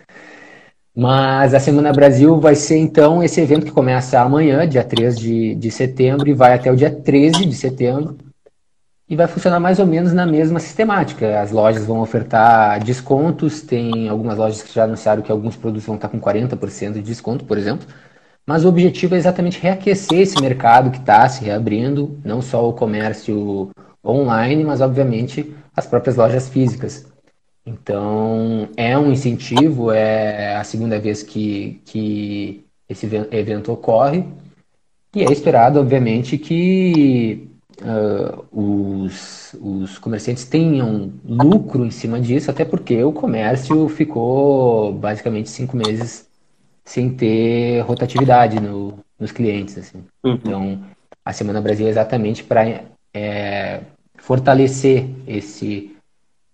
[0.93, 5.55] Mas a Semana Brasil vai ser então esse evento que começa amanhã, dia 3 de,
[5.55, 8.17] de setembro, e vai até o dia 13 de setembro
[9.11, 11.41] e vai funcionar mais ou menos na mesma sistemática.
[11.41, 15.95] As lojas vão ofertar descontos, tem algumas lojas que já anunciaram que alguns produtos vão
[15.95, 17.85] estar com 40% de desconto, por exemplo.
[18.45, 22.73] Mas o objetivo é exatamente reaquecer esse mercado que está se reabrindo, não só o
[22.73, 23.69] comércio
[24.03, 27.05] online, mas obviamente as próprias lojas físicas.
[27.65, 34.25] Então é um incentivo, é a segunda vez que, que esse evento ocorre
[35.13, 37.49] e é esperado, obviamente, que
[37.81, 38.45] uh,
[39.03, 45.75] os, os comerciantes tenham lucro em cima disso, até porque o comércio ficou basicamente cinco
[45.75, 46.30] meses
[46.83, 49.77] sem ter rotatividade no, nos clientes.
[49.77, 50.03] Assim.
[50.23, 50.33] Uhum.
[50.33, 50.83] Então,
[51.23, 53.81] a Semana Brasil é exatamente para é,
[54.17, 55.95] fortalecer esse,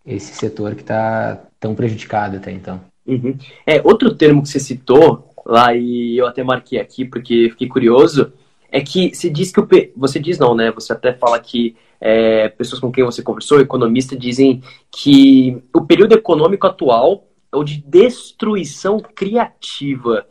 [0.06, 2.82] esse setor que está tão prejudicado até então.
[3.06, 3.38] Uhum.
[3.66, 8.34] É, outro termo que você citou lá, e eu até marquei aqui porque fiquei curioso,
[8.70, 10.72] é que se diz que o você diz não, né?
[10.72, 14.62] Você até fala que é, pessoas com quem você conversou, economistas, dizem
[14.92, 20.26] que o período econômico atual é o de destruição criativa.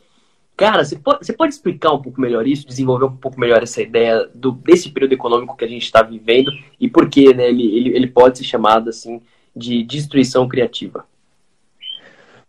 [0.57, 3.83] Cara, você pode, você pode explicar um pouco melhor isso, desenvolver um pouco melhor essa
[3.83, 6.51] ideia do, desse período econômico que a gente está vivendo
[6.81, 9.21] e por que né, ele, ele, ele pode ser chamado assim
[9.55, 11.05] de destruição criativa?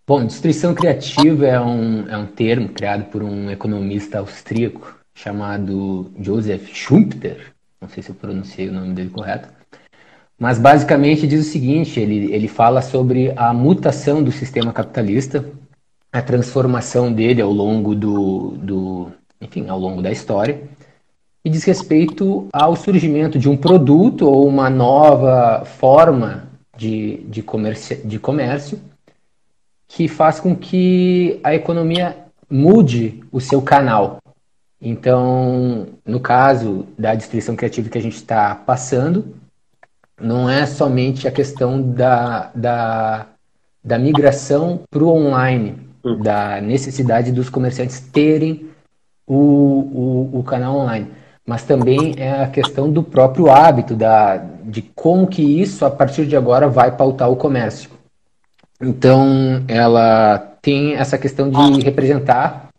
[0.05, 6.69] Bom, destruição criativa é um, é um termo criado por um economista austríaco chamado Joseph
[6.73, 9.49] Schumpeter, não sei se eu pronunciei o nome dele correto,
[10.39, 15.45] mas basicamente diz o seguinte: ele, ele fala sobre a mutação do sistema capitalista,
[16.11, 20.61] a transformação dele ao longo do, do enfim, ao longo da história,
[21.43, 27.97] e diz respeito ao surgimento de um produto ou uma nova forma de, de, comércio,
[28.05, 28.79] de comércio
[29.87, 32.15] que faz com que a economia
[32.49, 34.19] mude o seu canal.
[34.79, 39.33] Então, no caso da destruição criativa que a gente está passando,
[40.19, 43.27] não é somente a questão da, da,
[43.83, 46.21] da migração para o online, uhum.
[46.21, 48.69] da necessidade dos comerciantes terem
[49.25, 51.07] o, o, o, canal online,
[51.45, 56.25] mas também é a questão do próprio hábito, da, de como que isso, a partir
[56.25, 57.89] de agora, vai pautar o comércio.
[58.81, 62.69] Então, ela tem essa questão de representar,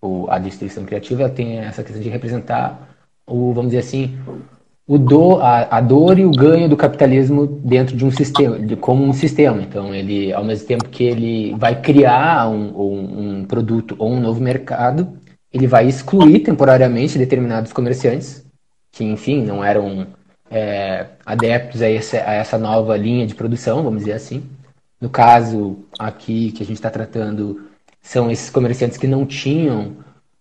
[0.00, 2.88] o, a destruição criativa tem essa questão de representar
[3.26, 4.18] o, vamos dizer assim,
[4.88, 8.74] o do, a, a, dor e o ganho do capitalismo dentro de um sistema, de,
[8.74, 9.60] como um sistema.
[9.60, 14.18] Então, ele, ao mesmo tempo que ele vai criar um, um, um produto ou um
[14.18, 15.06] novo mercado,
[15.52, 18.42] ele vai excluir temporariamente determinados comerciantes
[18.90, 20.06] que, enfim, não eram
[20.50, 24.42] é, adeptos a essa, a essa nova linha de produção, vamos dizer assim.
[24.98, 27.68] No caso aqui que a gente está tratando,
[28.00, 29.98] são esses comerciantes que não tinham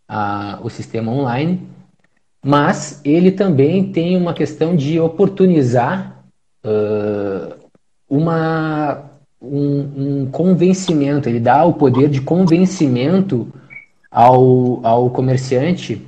[0.08, 1.68] a, o sistema online
[2.48, 6.24] mas ele também tem uma questão de oportunizar
[6.64, 7.54] uh,
[8.10, 9.04] uma,
[9.42, 13.52] um, um, convencimento, ele dá o poder de convencimento
[14.10, 16.08] ao, ao comerciante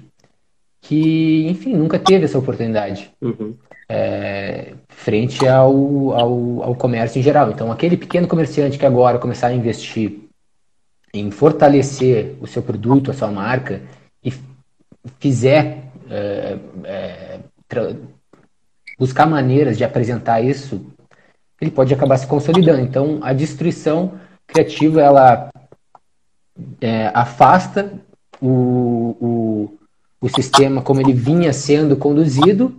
[0.80, 3.12] que, enfim, nunca teve essa oportunidade.
[3.22, 3.54] Uhum.
[3.90, 7.52] É, frente ao, ao, ao comércio em geral.
[7.52, 10.22] Então, aquele pequeno comerciante que agora começar a investir
[11.14, 13.82] em fortalecer o seu produto, a sua marca,
[14.24, 14.32] e
[15.20, 17.40] fizer é, é,
[18.98, 20.86] buscar maneiras de apresentar isso,
[21.62, 22.82] ele pode acabar se consolidando.
[22.82, 24.14] Então, a destruição
[24.48, 25.50] criativa ela
[26.82, 27.94] é, afasta
[28.42, 29.78] o, o,
[30.22, 32.76] o sistema como ele vinha sendo conduzido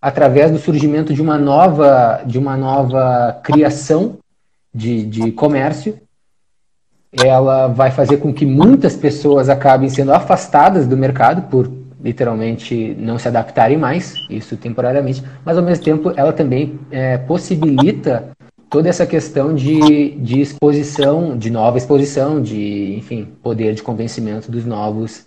[0.00, 4.18] através do surgimento de uma nova, de uma nova criação
[4.72, 5.98] de, de comércio.
[7.10, 11.70] Ela vai fazer com que muitas pessoas acabem sendo afastadas do mercado por
[12.04, 18.30] literalmente não se adaptarem mais, isso temporariamente, mas ao mesmo tempo ela também é, possibilita
[18.68, 24.66] toda essa questão de, de exposição, de nova exposição, de, enfim, poder de convencimento dos
[24.66, 25.26] novos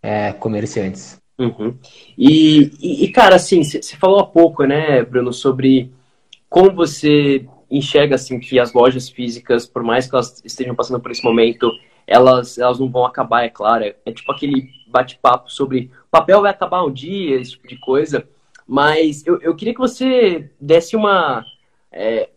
[0.00, 1.20] é, comerciantes.
[1.38, 1.76] Uhum.
[2.16, 5.90] E, e, cara, assim, você falou há pouco, né, Bruno, sobre
[6.48, 11.10] como você enxerga, assim, que as lojas físicas, por mais que elas estejam passando por
[11.10, 11.72] esse momento,
[12.06, 13.84] elas, elas não vão acabar, é claro.
[14.04, 18.28] É tipo aquele bate-papo sobre papel vai acabar um dia, esse tipo de coisa.
[18.68, 21.44] Mas eu, eu queria que você desse uma.
[21.90, 22.28] É,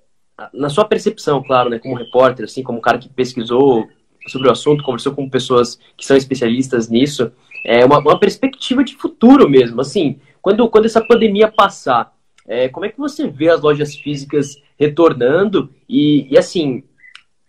[0.53, 3.87] na sua percepção, claro, né, como repórter, assim, como cara que pesquisou
[4.27, 7.31] sobre o assunto, conversou com pessoas que são especialistas nisso,
[7.63, 9.79] é uma, uma perspectiva de futuro mesmo.
[9.81, 12.13] Assim, quando, quando essa pandemia passar,
[12.47, 15.69] é, como é que você vê as lojas físicas retornando?
[15.87, 16.83] E, e assim,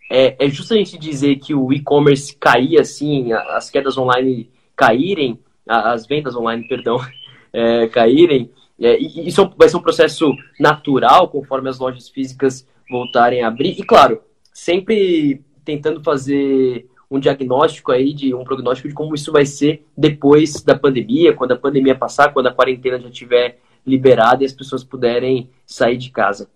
[0.09, 5.39] é, é justo a gente dizer que o e-commerce cair assim, as quedas online caírem,
[5.67, 6.97] as vendas online, perdão,
[7.51, 8.51] é, caírem.
[8.79, 13.79] É, e isso vai ser um processo natural conforme as lojas físicas voltarem a abrir.
[13.79, 14.21] E claro,
[14.53, 20.61] sempre tentando fazer um diagnóstico aí, de um prognóstico de como isso vai ser depois
[20.61, 24.83] da pandemia, quando a pandemia passar, quando a quarentena já estiver liberada e as pessoas
[24.83, 26.49] puderem sair de casa.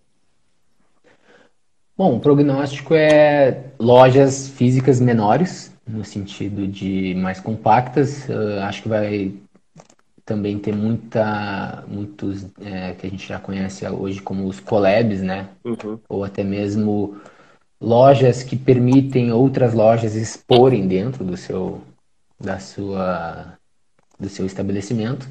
[1.97, 8.27] Bom, o prognóstico é lojas físicas menores, no sentido de mais compactas.
[8.29, 9.33] Uh, acho que vai
[10.25, 15.49] também ter muita, muitos é, que a gente já conhece hoje como os collabs, né?
[15.65, 15.99] Uhum.
[16.07, 17.19] Ou até mesmo
[17.79, 21.81] lojas que permitem outras lojas exporem dentro do seu,
[22.39, 23.57] da sua,
[24.19, 25.27] do seu estabelecimento.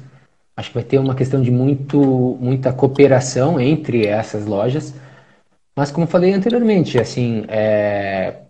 [0.55, 4.93] Acho que vai ter uma questão de muito, muita cooperação entre essas lojas.
[5.75, 8.41] Mas como falei anteriormente, assim, é,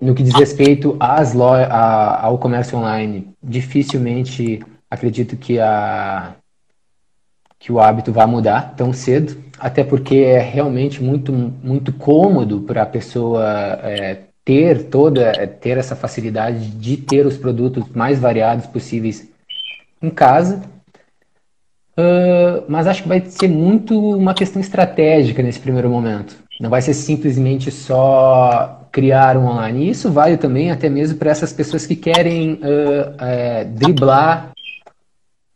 [0.00, 4.60] no que diz respeito às lo a, ao comércio online, dificilmente
[4.90, 6.34] acredito que, a,
[7.58, 12.82] que o hábito vá mudar tão cedo, até porque é realmente muito, muito cômodo para
[12.82, 13.44] a pessoa
[13.82, 19.28] é, ter toda ter essa facilidade de ter os produtos mais variados possíveis
[20.00, 20.62] em casa.
[21.98, 26.47] Uh, mas acho que vai ser muito uma questão estratégica nesse primeiro momento.
[26.60, 29.84] Não vai ser simplesmente só criar um online.
[29.84, 34.52] E isso vale também até mesmo para essas pessoas que querem uh, driblar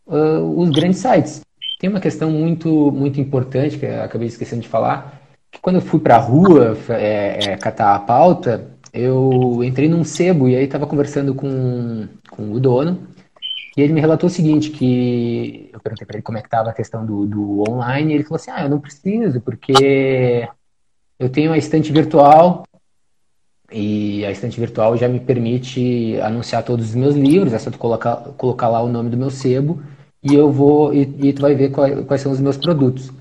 [0.07, 1.41] uh, os grandes sites.
[1.79, 5.83] Tem uma questão muito, muito importante que eu acabei esquecendo de falar, que quando eu
[5.83, 10.65] fui para a rua é, é, catar a pauta, eu entrei num sebo e aí
[10.65, 13.09] estava conversando com, com o dono
[13.77, 16.71] e ele me relatou o seguinte, que eu perguntei para ele como é que estava
[16.71, 20.47] a questão do, do online e ele falou assim, ah, eu não preciso porque
[21.23, 22.65] eu tenho a estante virtual
[23.71, 27.79] e a estante virtual já me permite anunciar todos os meus livros, é só tu
[27.79, 29.81] colocar, colocar lá o nome do meu sebo
[30.21, 33.13] e eu vou e, e tu vai ver quais, quais, são os meus produtos.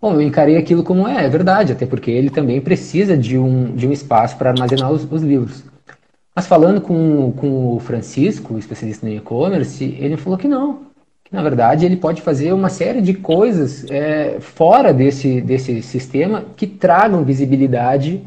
[0.00, 3.76] Bom, eu encarei aquilo como é, é verdade, até porque ele também precisa de um,
[3.76, 5.64] de um espaço para armazenar os, os, livros.
[6.34, 10.86] Mas falando com, com o Francisco, especialista no e-commerce, ele falou que não,
[11.28, 16.42] que na verdade ele pode fazer uma série de coisas é, fora desse, desse sistema
[16.56, 18.22] que tragam visibilidade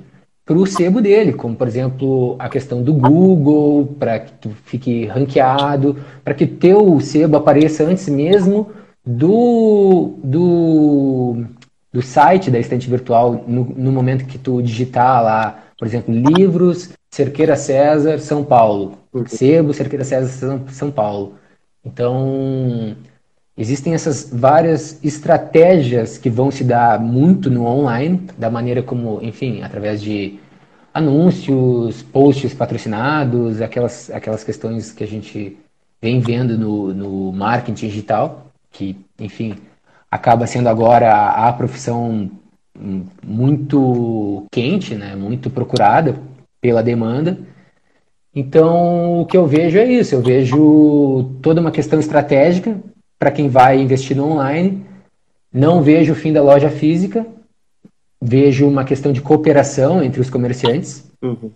[0.46, 5.06] para o sebo dele, como por exemplo a questão do Google, para que tu fique
[5.06, 8.70] ranqueado, para que teu sebo apareça antes mesmo
[9.04, 11.44] do, do,
[11.92, 16.92] do site da estante virtual, no, no momento que tu digitar lá, por exemplo, livros,
[17.10, 19.00] Cerqueira César, São Paulo.
[19.14, 19.26] Uhum.
[19.26, 21.34] Sebo, Cerqueira César, São Paulo.
[21.84, 22.96] Então,
[23.58, 29.62] existem essas várias estratégias que vão se dar muito no online, da maneira como, enfim,
[29.64, 30.40] através de
[30.94, 35.58] anúncios, posts patrocinados, aquelas, aquelas questões que a gente
[36.02, 38.48] vem vendo no, no marketing digital.
[38.72, 39.56] que, enfim,
[40.10, 42.30] acaba sendo agora a, profissão
[43.24, 45.16] muito quente, né?
[45.16, 46.16] Muito procurada
[46.60, 47.38] pela demanda.
[48.34, 50.16] Então, o que eu vejo é isso.
[50.16, 52.80] Eu vejo toda uma questão estratégica
[53.20, 54.86] para quem vai investir no online.
[55.54, 57.26] Não vejo o fim da loja física.
[58.22, 61.12] Vejo uma questão de cooperação entre os comerciantes.
[61.22, 61.52] Uhum.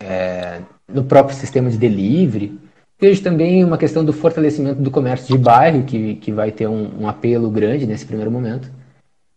[0.00, 0.60] É,
[0.92, 2.58] no próprio sistema de delivery.
[2.98, 7.02] Vejo também uma questão do fortalecimento do comércio de bairro, que, que vai ter um,
[7.02, 8.70] um apelo grande nesse primeiro momento.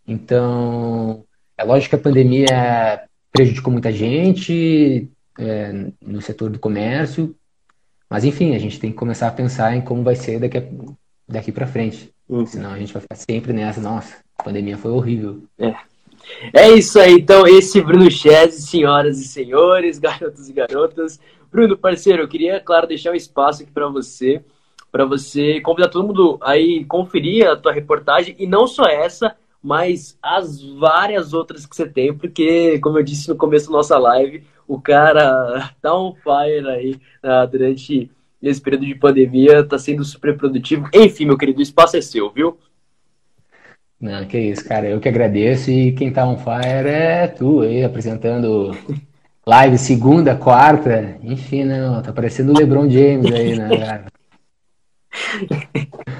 [0.08, 1.24] Então,
[1.58, 7.34] é lógico que a pandemia prejudicou muita gente é, no setor do comércio,
[8.08, 10.64] mas enfim, a gente tem que começar a pensar em como vai ser daqui, a,
[11.28, 12.12] daqui para frente.
[12.28, 12.46] Uhum.
[12.46, 15.42] Senão a gente vai ficar sempre nessa, nossa, a pandemia foi horrível.
[15.58, 15.74] É.
[16.52, 21.18] É isso aí, então, esse é Bruno Chese, senhoras e senhores, garotos e garotas.
[21.50, 24.40] Bruno, parceiro, eu queria, claro, deixar um espaço aqui para você,
[24.92, 30.18] para você convidar todo mundo aí conferir a tua reportagem, e não só essa, mas
[30.22, 34.42] as várias outras que você tem, porque, como eu disse no começo da nossa live,
[34.66, 38.10] o cara tá on fire aí uh, durante
[38.42, 40.88] esse período de pandemia, tá sendo super produtivo.
[40.94, 42.58] Enfim, meu querido, o espaço é seu, viu?
[44.00, 44.88] Não, que isso, cara.
[44.88, 45.70] Eu que agradeço.
[45.70, 48.70] E quem tá on fire é tu aí, apresentando
[49.46, 51.18] live segunda, quarta.
[51.22, 54.06] Enfim, não, né, tá parecendo o LeBron James aí, né, cara?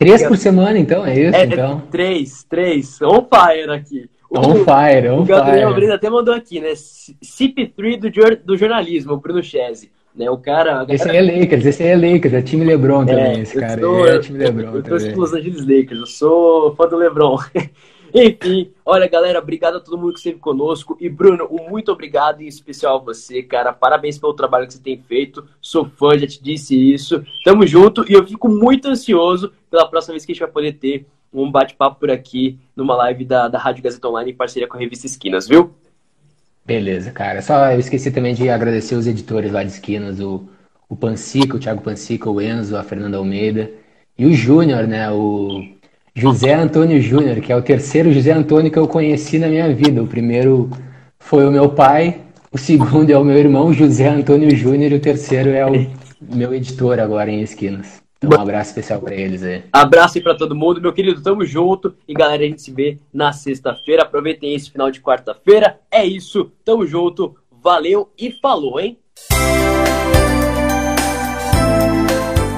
[0.00, 1.36] Três por semana, então, é isso?
[1.36, 1.82] É, então.
[1.86, 3.02] É, três, três.
[3.02, 4.08] On fire aqui.
[4.30, 6.70] On fire, on o Gabriel Brito até mandou aqui, né?
[6.72, 9.90] CP3 do, do jornalismo, o Bruno Chese.
[10.16, 10.86] Né, o cara.
[10.88, 13.78] Esse aí é Lakers, esse aí é Lakers, é time LeBron também, é, esse cara.
[13.78, 15.06] Sou, é time LeBron eu, também.
[15.06, 17.36] Eu tô Los Angeles Lakers, eu sou fã do LeBron.
[18.14, 20.96] Enfim, olha, galera, obrigado a todo mundo que esteve conosco.
[21.00, 23.72] E, Bruno, um muito obrigado em especial a você, cara.
[23.72, 25.46] Parabéns pelo trabalho que você tem feito.
[25.60, 27.24] Sou fã, já te disse isso.
[27.44, 30.72] Tamo junto e eu fico muito ansioso pela próxima vez que a gente vai poder
[30.74, 34.76] ter um bate-papo por aqui numa live da, da Rádio Gazeta Online em parceria com
[34.76, 35.72] a revista Esquinas, viu?
[36.64, 37.40] Beleza, cara.
[37.42, 40.48] Só eu esqueci também de agradecer os editores lá de Esquinas, o,
[40.88, 43.70] o Pancica, o Thiago Pancica, o Enzo, a Fernanda Almeida
[44.18, 45.10] e o Júnior, né?
[45.10, 45.64] O
[46.14, 50.02] José Antônio Júnior, que é o terceiro José Antônio que eu conheci na minha vida.
[50.02, 50.68] O primeiro
[51.18, 52.20] foi o meu pai,
[52.52, 55.86] o segundo é o meu irmão José Antônio Júnior e o terceiro é o
[56.20, 58.00] meu editor agora em Esquinas.
[58.22, 59.62] Então, um abraço especial para eles aí.
[59.72, 61.22] Abraço aí para todo mundo, meu querido.
[61.22, 61.94] Tamo junto.
[62.06, 64.02] E galera, a gente se vê na sexta-feira.
[64.02, 65.78] Aproveitem esse final de quarta-feira.
[65.90, 66.52] É isso.
[66.62, 67.34] Tamo junto.
[67.62, 68.98] Valeu e falou, hein?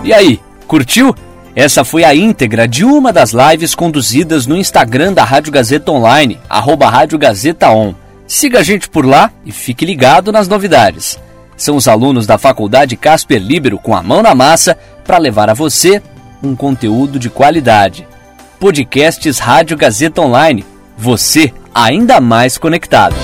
[0.04, 1.14] E aí, curtiu?
[1.54, 6.40] Essa foi a íntegra de uma das lives conduzidas no Instagram da Rádio Gazeta Online,
[6.48, 7.94] arroba Rádio Gazeta On.
[8.26, 11.18] Siga a gente por lá e fique ligado nas novidades.
[11.54, 15.54] São os alunos da Faculdade Casper Libero com a mão na massa para levar a
[15.54, 16.02] você
[16.42, 18.08] um conteúdo de qualidade.
[18.58, 20.64] Podcasts Rádio Gazeta Online.
[20.96, 23.14] Você ainda mais conectado.